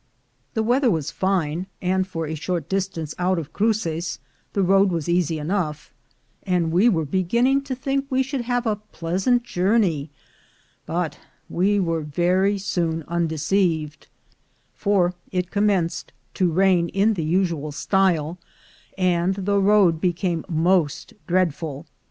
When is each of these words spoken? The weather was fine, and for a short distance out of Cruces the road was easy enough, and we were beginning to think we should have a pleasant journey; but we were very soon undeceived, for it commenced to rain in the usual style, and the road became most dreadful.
The 0.55 0.63
weather 0.63 0.89
was 0.89 1.11
fine, 1.11 1.67
and 1.79 2.07
for 2.07 2.25
a 2.25 2.33
short 2.33 2.67
distance 2.67 3.13
out 3.19 3.37
of 3.37 3.53
Cruces 3.53 4.17
the 4.53 4.63
road 4.63 4.89
was 4.89 5.07
easy 5.07 5.37
enough, 5.37 5.93
and 6.41 6.71
we 6.71 6.89
were 6.89 7.05
beginning 7.05 7.61
to 7.65 7.75
think 7.75 8.07
we 8.09 8.23
should 8.23 8.41
have 8.41 8.65
a 8.65 8.77
pleasant 8.77 9.43
journey; 9.43 10.09
but 10.87 11.19
we 11.51 11.79
were 11.79 12.01
very 12.01 12.57
soon 12.57 13.03
undeceived, 13.07 14.07
for 14.73 15.13
it 15.31 15.51
commenced 15.51 16.13
to 16.33 16.51
rain 16.51 16.89
in 16.89 17.13
the 17.13 17.23
usual 17.23 17.71
style, 17.71 18.39
and 18.97 19.35
the 19.35 19.59
road 19.59 20.01
became 20.01 20.43
most 20.49 21.13
dreadful. 21.27 21.85